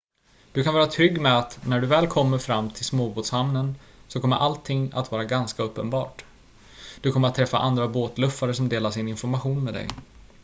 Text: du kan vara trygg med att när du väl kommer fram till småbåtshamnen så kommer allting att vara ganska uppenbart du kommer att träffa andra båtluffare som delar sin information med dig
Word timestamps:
du 0.53 0.63
kan 0.63 0.73
vara 0.73 0.87
trygg 0.87 1.21
med 1.21 1.37
att 1.37 1.59
när 1.65 1.81
du 1.81 1.87
väl 1.87 2.07
kommer 2.07 2.37
fram 2.37 2.69
till 2.69 2.85
småbåtshamnen 2.85 3.75
så 4.07 4.21
kommer 4.21 4.35
allting 4.35 4.91
att 4.93 5.11
vara 5.11 5.23
ganska 5.25 5.63
uppenbart 5.63 6.25
du 7.01 7.11
kommer 7.11 7.27
att 7.27 7.35
träffa 7.35 7.57
andra 7.57 7.87
båtluffare 7.87 8.53
som 8.53 8.69
delar 8.69 8.91
sin 8.91 9.07
information 9.07 9.63
med 9.63 9.73
dig 9.73 9.87